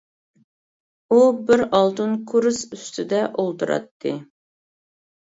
[1.11, 1.19] ئۇ
[1.51, 4.19] بىر ئالتۇن كۇرس ئۈستىدە ئولتۇراتتى.